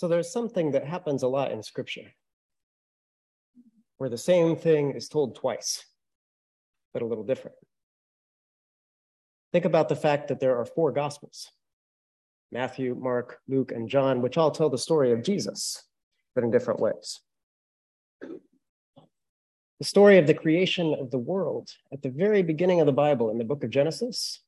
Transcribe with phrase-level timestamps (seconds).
[0.00, 2.10] So there's something that happens a lot in scripture
[3.98, 5.84] where the same thing is told twice,
[6.94, 7.58] but a little different.
[9.52, 11.50] Think about the fact that there are four gospels
[12.50, 15.84] Matthew, Mark, Luke, and John, which all tell the story of Jesus,
[16.34, 17.20] but in different ways.
[18.22, 23.28] The story of the creation of the world at the very beginning of the Bible
[23.28, 24.40] in the book of Genesis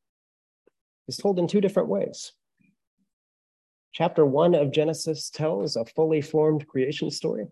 [1.09, 2.33] is told in two different ways.
[3.93, 7.43] Chapter one of Genesis tells a fully formed creation story.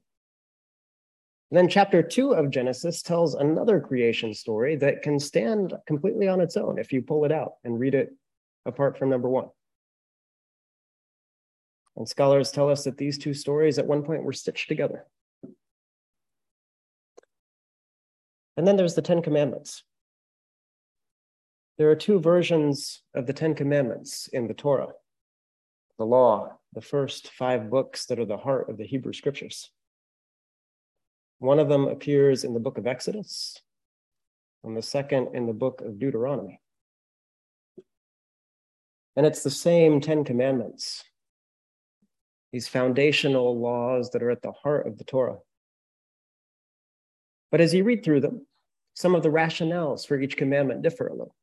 [1.51, 6.41] And then chapter two of Genesis tells another creation story that can stand completely on
[6.41, 8.15] its own if you pull it out and read it
[8.65, 9.49] apart from number one.
[11.97, 15.07] And scholars tell us that these two stories at one point were stitched together.
[18.57, 19.83] And then there's the Ten Commandments.
[21.77, 24.93] There are two versions of the Ten Commandments in the Torah
[26.01, 29.71] the law, the first five books that are the heart of the Hebrew scriptures.
[31.41, 33.61] One of them appears in the book of Exodus,
[34.65, 36.59] and the second in the book of Deuteronomy.
[39.15, 41.05] And it's the same Ten Commandments,
[42.51, 45.39] these foundational laws that are at the heart of the Torah.
[47.51, 48.47] But as you read through them,
[48.95, 51.35] some of the rationales for each commandment differ a little.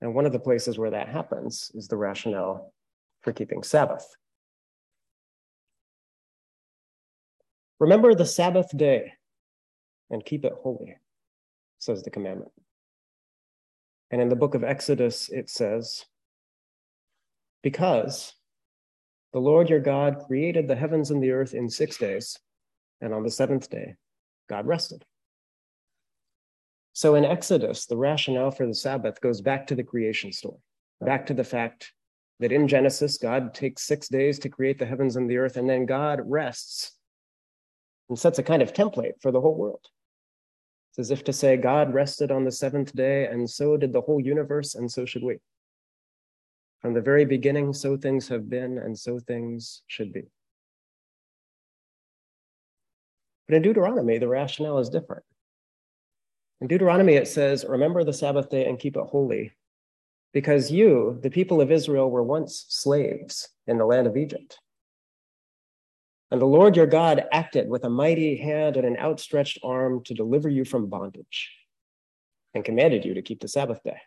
[0.00, 2.72] And one of the places where that happens is the rationale
[3.24, 4.06] for keeping Sabbath.
[7.80, 9.14] Remember the Sabbath day
[10.10, 10.96] and keep it holy,
[11.78, 12.52] says the commandment.
[14.10, 16.04] And in the book of Exodus, it says,
[17.62, 18.34] Because
[19.32, 22.38] the Lord your God created the heavens and the earth in six days,
[23.00, 23.96] and on the seventh day,
[24.48, 25.04] God rested.
[26.92, 30.60] So in Exodus, the rationale for the Sabbath goes back to the creation story,
[31.00, 31.92] back to the fact
[32.40, 35.68] that in Genesis, God takes six days to create the heavens and the earth, and
[35.68, 36.92] then God rests
[38.08, 39.86] and sets a kind of template for the whole world.
[40.90, 44.00] It's as if to say, God rested on the seventh day, and so did the
[44.00, 45.38] whole universe, and so should we.
[46.80, 50.24] From the very beginning, so things have been, and so things should be.
[53.48, 55.24] But in Deuteronomy, the rationale is different.
[56.60, 59.52] In Deuteronomy, it says, Remember the Sabbath day and keep it holy,
[60.34, 64.58] because you, the people of Israel, were once slaves in the land of Egypt.
[66.30, 70.12] And the Lord your God acted with a mighty hand and an outstretched arm to
[70.12, 71.52] deliver you from bondage
[72.52, 73.98] and commanded you to keep the Sabbath day.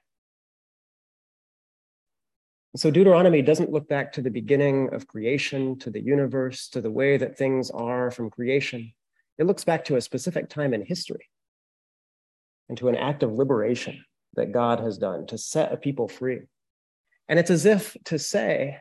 [2.75, 6.91] So Deuteronomy doesn't look back to the beginning of creation, to the universe, to the
[6.91, 8.91] way that things are from creation.
[9.37, 11.29] It looks back to a specific time in history
[12.67, 14.03] and to an act of liberation
[14.37, 16.39] that God has done to set a people free.
[17.27, 18.77] And it's as if to say,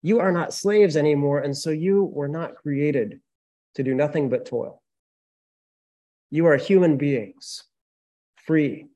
[0.00, 3.20] you are not slaves anymore, and so you were not created
[3.74, 4.80] to do nothing but toil.
[6.30, 7.64] You are human beings,
[8.36, 8.86] free,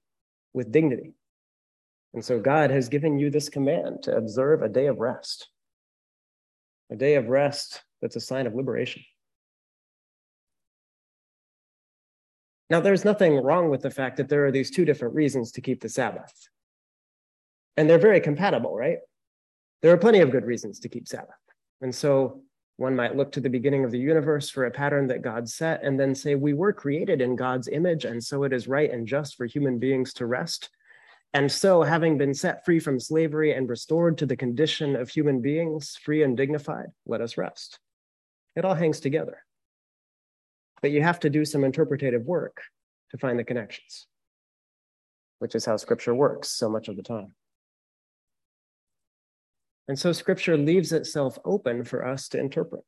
[0.55, 1.15] with dignity.
[2.15, 5.49] And so God has given you this command to observe a day of rest,
[6.91, 9.03] a day of rest that's a sign of liberation.
[12.73, 15.61] Now, there's nothing wrong with the fact that there are these two different reasons to
[15.61, 16.33] keep the Sabbath.
[17.77, 18.97] And they're very compatible, right?
[19.83, 21.37] There are plenty of good reasons to keep Sabbath.
[21.83, 22.41] And so
[22.79, 25.85] one might look to the beginning of the universe for a pattern that God set
[25.85, 29.07] and then say, We were created in God's image, and so it is right and
[29.07, 30.71] just for human beings to rest.
[31.35, 35.43] And so, having been set free from slavery and restored to the condition of human
[35.43, 37.79] beings, free and dignified, let us rest.
[38.57, 39.43] It all hangs together
[40.83, 42.61] but you have to do some interpretative work
[43.11, 44.07] to find the connections,
[45.39, 47.35] which is how scripture works so much of the time.
[49.89, 52.85] And so scripture leaves itself open for us to interpret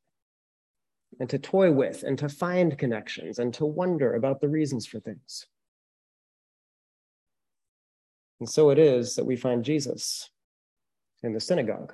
[1.19, 4.99] and to toy with and to find connections and to wonder about the reasons for
[4.99, 5.45] things.
[8.39, 10.29] And so it is that we find Jesus
[11.23, 11.93] in the synagogue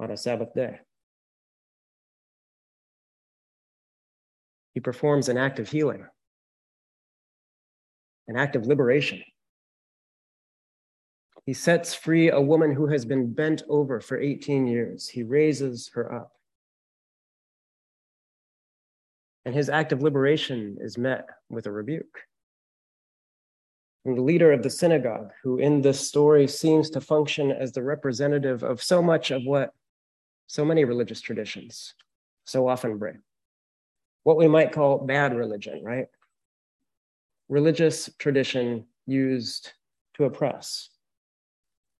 [0.00, 0.80] on a Sabbath day.
[4.78, 6.06] He performs an act of healing,
[8.28, 9.20] an act of liberation.
[11.46, 15.08] He sets free a woman who has been bent over for 18 years.
[15.08, 16.30] He raises her up.
[19.44, 22.20] And his act of liberation is met with a rebuke.
[24.04, 28.62] The leader of the synagogue, who in this story seems to function as the representative
[28.62, 29.74] of so much of what
[30.46, 31.94] so many religious traditions
[32.44, 33.22] so often bring
[34.22, 36.06] what we might call bad religion, right?
[37.48, 39.72] Religious tradition used
[40.14, 40.90] to oppress,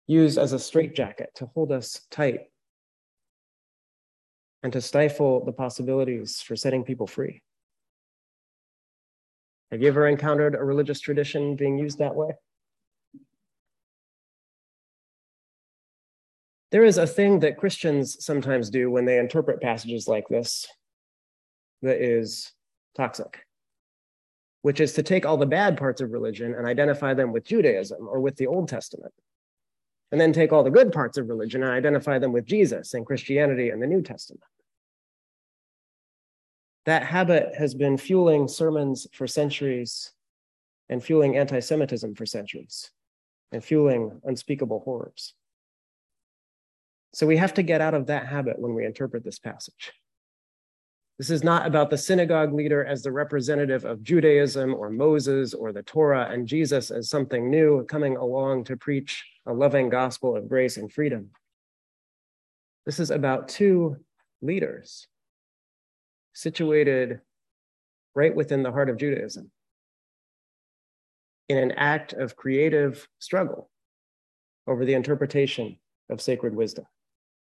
[0.07, 2.41] used as a straitjacket to hold us tight.
[4.63, 7.43] and to stifle the possibilities for setting people free.
[9.71, 12.31] Have you ever encountered a religious tradition being used that way?
[16.71, 20.67] There is a thing that Christians sometimes do when they interpret passages like this
[21.83, 22.53] that is
[22.97, 23.45] toxic,
[24.63, 28.09] which is to take all the bad parts of religion and identify them with Judaism
[28.09, 29.13] or with the Old Testament,
[30.11, 33.07] and then take all the good parts of religion and identify them with Jesus and
[33.07, 34.43] Christianity and the New Testament.
[36.87, 40.13] That habit has been fueling sermons for centuries
[40.89, 42.91] and fueling anti Semitism for centuries
[43.53, 45.35] and fueling unspeakable horrors.
[47.15, 49.93] So we have to get out of that habit when we interpret this passage.
[51.19, 55.73] This is not about the synagogue leader as the representative of Judaism or Moses or
[55.73, 60.49] the Torah and Jesus as something new coming along to preach a loving gospel of
[60.49, 61.31] grace and freedom.
[62.87, 63.97] This is about two
[64.43, 65.09] leaders
[66.35, 67.21] situated
[68.15, 69.51] right within the heart of Judaism
[71.49, 73.71] in an act of creative struggle
[74.69, 75.79] over the interpretation
[76.11, 76.87] of sacred wisdom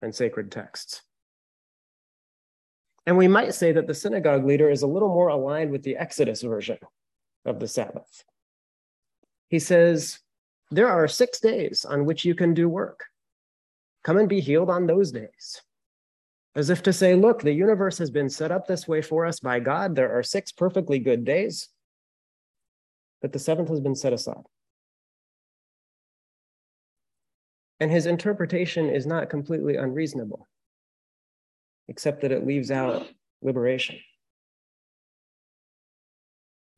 [0.02, 1.02] and sacred texts.
[3.06, 5.98] And we might say that the synagogue leader is a little more aligned with the
[5.98, 6.78] Exodus version
[7.46, 8.24] of the Sabbath.
[9.50, 10.20] He says,
[10.72, 13.06] There are six days on which you can do work.
[14.04, 15.62] Come and be healed on those days.
[16.56, 19.40] As if to say, Look, the universe has been set up this way for us
[19.40, 19.96] by God.
[19.96, 21.70] There are six perfectly good days,
[23.22, 24.46] but the seventh has been set aside.
[27.80, 30.48] And his interpretation is not completely unreasonable,
[31.88, 33.08] except that it leaves out
[33.42, 33.98] liberation.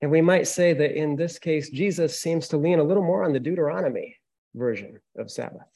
[0.02, 3.24] And we might say that in this case, Jesus seems to lean a little more
[3.24, 4.16] on the Deuteronomy
[4.54, 5.68] version of Sabbath.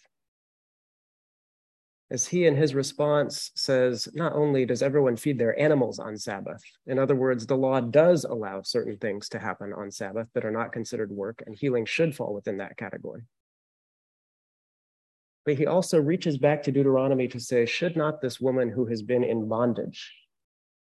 [2.12, 6.62] As he in his response says, not only does everyone feed their animals on Sabbath,
[6.86, 10.52] in other words, the law does allow certain things to happen on Sabbath that are
[10.52, 13.22] not considered work, and healing should fall within that category.
[15.46, 19.02] But he also reaches back to Deuteronomy to say, should not this woman who has
[19.02, 20.14] been in bondage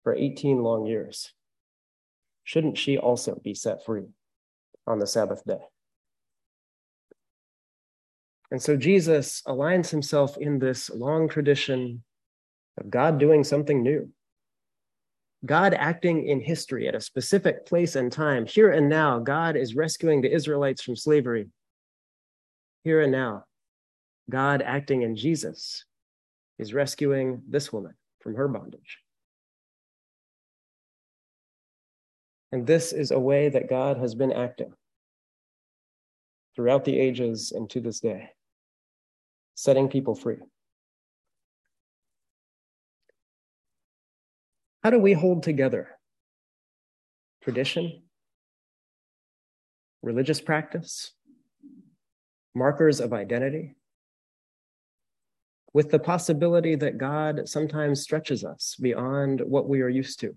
[0.04, 1.34] for 18 long years,
[2.44, 4.06] shouldn't she also be set free
[4.86, 5.62] on the Sabbath day?
[8.52, 12.04] And so Jesus aligns himself in this long tradition
[12.78, 14.10] of God doing something new.
[15.46, 18.46] God acting in history at a specific place and time.
[18.46, 21.48] Here and now, God is rescuing the Israelites from slavery.
[22.84, 23.46] Here and now,
[24.30, 25.86] God acting in Jesus
[26.58, 29.00] is rescuing this woman from her bondage.
[32.52, 34.74] And this is a way that God has been acting
[36.56, 38.30] throughout the ages and to this day,
[39.56, 40.38] setting people free.
[44.84, 45.90] How do we hold together
[47.44, 48.04] tradition,
[50.02, 51.12] religious practice,
[52.56, 53.76] markers of identity,
[55.76, 60.34] with the possibility that God sometimes stretches us beyond what we are used to.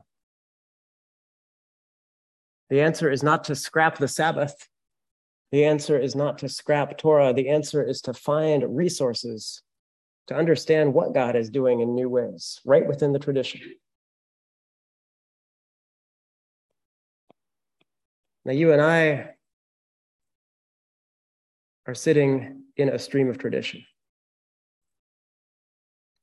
[2.70, 4.68] The answer is not to scrap the Sabbath.
[5.52, 7.32] The answer is not to scrap Torah.
[7.32, 9.62] The answer is to find resources
[10.26, 13.60] to understand what God is doing in new ways, right within the tradition.
[18.44, 19.36] Now, you and I
[21.86, 23.84] are sitting in a stream of tradition.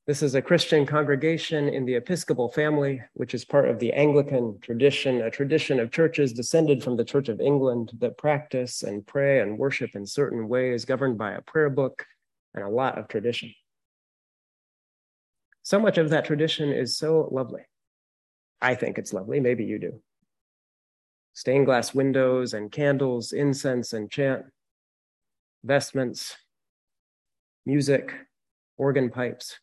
[0.06, 4.56] This is a Christian congregation in the Episcopal family, which is part of the Anglican
[4.60, 9.40] tradition, a tradition of churches descended from the Church of England that practice and pray
[9.40, 12.06] and worship in certain ways, governed by a prayer book
[12.54, 13.52] and a lot of tradition.
[15.64, 17.62] So much of that tradition is so lovely.
[18.62, 19.40] I think it's lovely.
[19.40, 20.00] Maybe you do.
[21.32, 24.44] Stained glass windows and candles, incense and chant,
[25.64, 26.36] vestments,
[27.66, 28.14] music,
[28.78, 29.58] organ pipes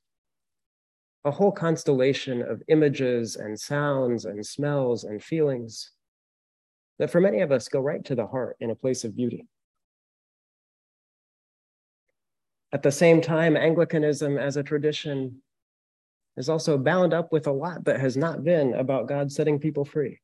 [1.25, 5.91] a whole constellation of images and sounds and smells and feelings
[6.99, 9.47] that for many of us go right to the heart in a place of beauty.
[12.73, 15.41] At the same time, Anglicanism as a tradition
[16.37, 19.85] is also bound up with a lot that has not been about God setting people
[19.85, 20.19] free.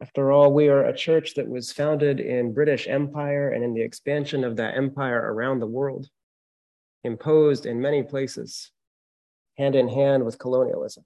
[0.00, 3.82] After all, we are a church that was founded in British Empire and in the
[3.82, 6.08] expansion of that empire around the world
[7.04, 8.70] imposed in many places,
[9.58, 11.04] hand in hand with colonialism.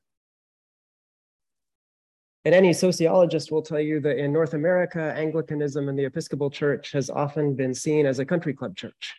[2.45, 6.93] And any sociologist will tell you that in North America, Anglicanism and the Episcopal Church
[6.93, 9.17] has often been seen as a country club church,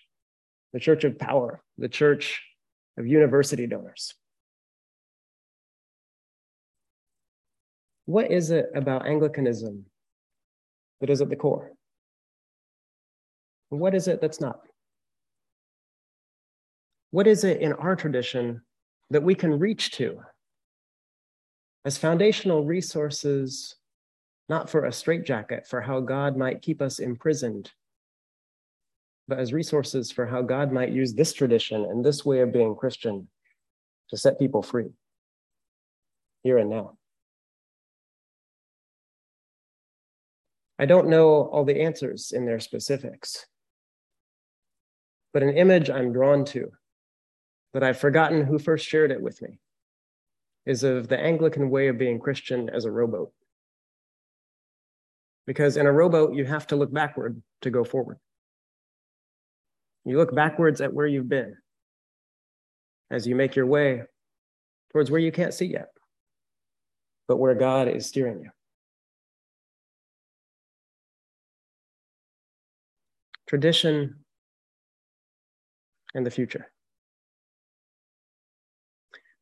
[0.72, 2.42] the church of power, the church
[2.98, 4.14] of university donors.
[8.06, 9.86] What is it about Anglicanism
[11.02, 11.74] that is at the core?
[13.68, 14.62] What is it that's not?
[17.12, 18.62] What is it in our tradition
[19.12, 20.20] that we can reach to
[21.86, 23.76] as foundational resources,
[24.50, 27.72] not for a straitjacket for how God might keep us imprisoned,
[29.28, 32.76] but as resources for how God might use this tradition and this way of being
[32.76, 33.30] Christian
[34.10, 34.90] to set people free
[36.44, 36.98] here and now?
[40.78, 43.46] I don't know all the answers in their specifics,
[45.34, 46.70] but an image I'm drawn to
[47.74, 49.60] that I've forgotten who first shared it with me
[50.66, 53.32] is of the Anglican way of being Christian as a rowboat.
[55.46, 58.18] Because in a rowboat, you have to look backward to go forward.
[60.04, 61.56] You look backwards at where you've been
[63.10, 64.04] as you make your way
[64.92, 65.90] towards where you can't see yet,
[67.28, 68.50] but where God is steering you.
[73.48, 74.16] Tradition
[76.14, 76.70] and the future.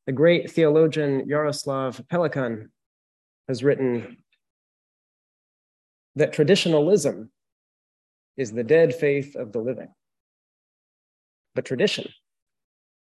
[0.05, 2.69] The great theologian Jaroslav Pelikan
[3.47, 4.17] has written
[6.15, 7.31] that traditionalism
[8.37, 9.89] is the dead faith of the living,
[11.55, 12.07] but tradition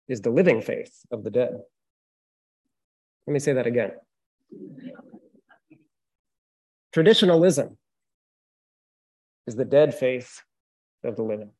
[0.08, 1.60] is the living faith of the dead.
[3.28, 3.92] Let me say that again.
[6.94, 7.78] Traditionalism
[9.48, 10.42] is the dead faith
[11.04, 11.52] of the living.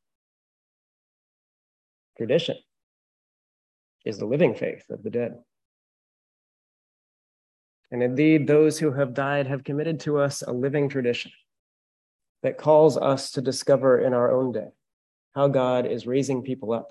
[2.16, 2.56] Tradition
[4.04, 5.38] is the living faith of the dead.
[7.90, 11.30] And indeed, those who have died have committed to us a living tradition
[12.42, 14.68] that calls us to discover in our own day
[15.34, 16.90] how God is raising people up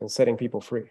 [0.00, 0.90] and setting people free.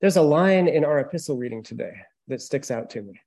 [0.00, 1.94] There's a line in our epistle reading today
[2.28, 3.20] that sticks out to me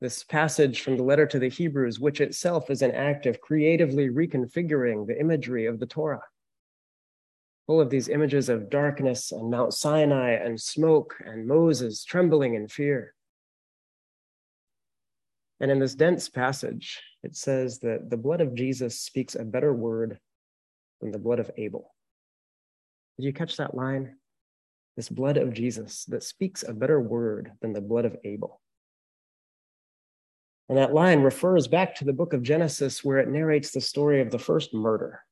[0.00, 4.08] this passage from the letter to the Hebrews, which itself is an act of creatively
[4.08, 6.22] reconfiguring the imagery of the Torah.
[7.66, 12.68] Full of these images of darkness and Mount Sinai and smoke and Moses trembling in
[12.68, 13.14] fear.
[15.60, 19.74] And in this dense passage, it says that the blood of Jesus speaks a better
[19.74, 20.18] word
[21.00, 21.92] than the blood of Abel.
[23.18, 24.16] Did you catch that line?
[24.96, 28.60] This blood of Jesus that speaks a better word than the blood of Abel.
[30.68, 34.20] And that line refers back to the book of Genesis, where it narrates the story
[34.20, 35.22] of the first murder.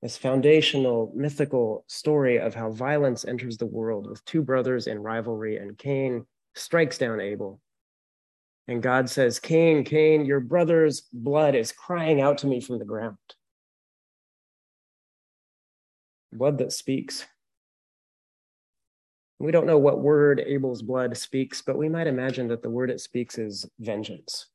[0.00, 5.58] This foundational mythical story of how violence enters the world with two brothers in rivalry,
[5.58, 7.60] and Cain strikes down Abel.
[8.68, 12.84] And God says, Cain, Cain, your brother's blood is crying out to me from the
[12.84, 13.16] ground.
[16.32, 17.26] Blood that speaks.
[19.42, 22.90] We don't know what word Abel's blood speaks, but we might imagine that the word
[22.90, 24.46] it speaks is vengeance.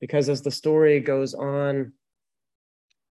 [0.00, 1.94] Because as the story goes on,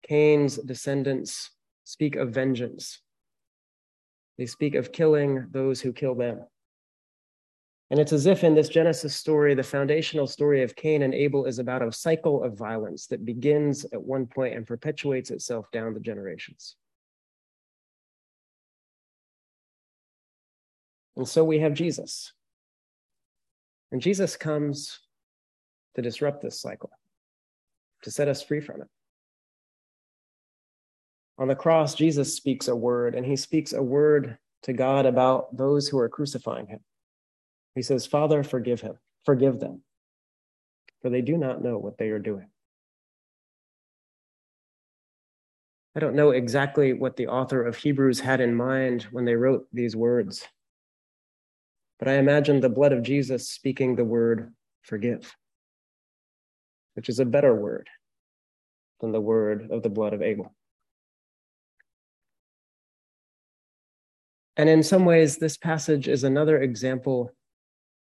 [0.09, 1.50] Cain's descendants
[1.85, 3.00] speak of vengeance.
[4.38, 6.47] They speak of killing those who kill them.
[7.92, 11.44] And it's as if in this Genesis story, the foundational story of Cain and Abel
[11.44, 15.94] is about a cycle of violence that begins at one point and perpetuates itself down
[15.94, 16.75] the generations.
[21.23, 22.33] And so we have Jesus.
[23.93, 24.99] And Jesus comes
[25.95, 26.91] to disrupt this cycle,
[28.02, 28.88] to set us free from it.
[31.38, 35.57] On the cross, Jesus speaks a word, and he speaks a word to God about
[35.57, 36.81] those who are crucifying him.
[37.76, 39.83] He says, Father, forgive him, forgive them,
[41.02, 42.49] for they do not know what they are doing.
[45.95, 49.69] I don't know exactly what the author of Hebrews had in mind when they wrote
[49.73, 50.45] these words.
[52.02, 55.37] But I imagine the blood of Jesus speaking the word forgive,
[56.94, 57.88] which is a better word
[59.00, 60.52] than the word of the blood of Abel.
[64.56, 67.30] And in some ways, this passage is another example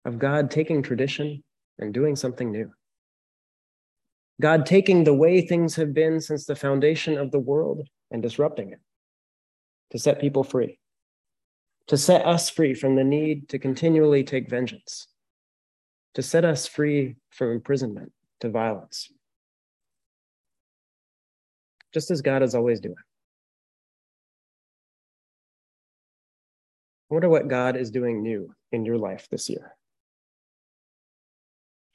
[0.05, 1.43] of God taking tradition
[1.77, 2.71] and doing something new.
[4.41, 8.71] God taking the way things have been since the foundation of the world and disrupting
[8.71, 8.79] it
[9.91, 10.79] to set people free
[11.88, 15.08] to set us free from the need to continually take vengeance,
[16.13, 19.12] to set us free from imprisonment to violence,
[21.94, 22.96] just as God is always doing.
[27.12, 29.75] I wonder what God is doing new in your life this year.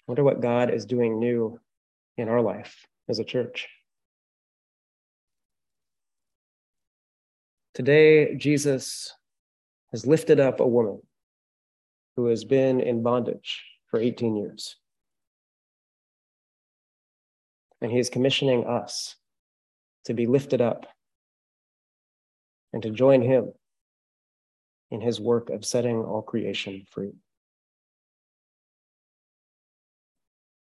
[0.00, 1.58] I wonder what God is doing new
[2.16, 3.68] in our life as a church.
[7.74, 9.14] Today, Jesus
[9.92, 11.00] has lifted up a woman
[12.16, 14.76] who has been in bondage for 18 years.
[17.80, 19.16] And he is commissioning us
[20.04, 20.86] to be lifted up
[22.72, 23.52] and to join him
[24.90, 27.12] in his work of setting all creation free.